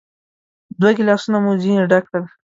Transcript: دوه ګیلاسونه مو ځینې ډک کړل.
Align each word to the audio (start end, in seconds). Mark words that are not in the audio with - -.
دوه 0.79 0.91
ګیلاسونه 0.97 1.37
مو 1.43 1.51
ځینې 1.61 1.83
ډک 1.89 2.03
کړل. 2.09 2.23